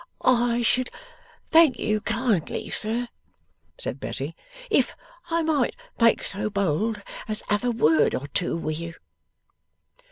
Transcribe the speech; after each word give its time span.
'I 0.23 0.63
should 0.63 0.89
thank 1.51 1.77
you 1.77 2.01
kindly, 2.01 2.71
sir,' 2.71 3.07
said 3.79 3.99
Betty, 3.99 4.35
'if 4.71 4.95
I 5.29 5.43
might 5.43 5.75
make 5.99 6.23
so 6.23 6.49
bold 6.49 7.03
as 7.27 7.43
have 7.49 7.63
a 7.63 7.69
word 7.69 8.15
or 8.15 8.25
two 8.29 8.57
wi' 8.57 8.71
you. 8.71 8.95